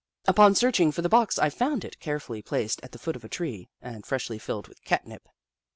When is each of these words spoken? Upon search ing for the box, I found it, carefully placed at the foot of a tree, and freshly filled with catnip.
Upon 0.25 0.55
search 0.55 0.79
ing 0.79 0.91
for 0.91 1.03
the 1.03 1.09
box, 1.09 1.37
I 1.37 1.51
found 1.51 1.85
it, 1.85 1.99
carefully 1.99 2.41
placed 2.41 2.79
at 2.83 2.91
the 2.91 2.97
foot 2.97 3.15
of 3.15 3.23
a 3.23 3.29
tree, 3.29 3.69
and 3.83 4.03
freshly 4.03 4.39
filled 4.39 4.67
with 4.67 4.83
catnip. 4.83 5.29